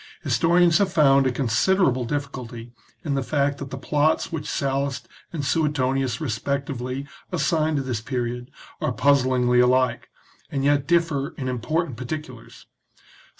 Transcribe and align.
Historians 0.23 0.79
have 0.79 0.91
found 0.91 1.27
a 1.27 1.31
considerable 1.31 2.05
difficulty 2.05 2.73
in 3.05 3.13
the 3.13 3.21
fact 3.21 3.59
that 3.59 3.69
the 3.69 3.77
plots 3.77 4.31
which 4.31 4.49
Sallust 4.49 5.07
and 5.31 5.45
Suetonius 5.45 6.19
respectively 6.19 7.07
assign 7.31 7.75
to 7.75 7.83
this 7.83 8.01
period 8.01 8.49
are 8.81 8.91
puzzlingly 8.91 9.59
alike, 9.59 10.09
and 10.49 10.63
yet 10.63 10.87
differ 10.87 11.35
in 11.37 11.45
impor 11.45 11.83
tant 11.85 11.97
particulars. 11.97 12.65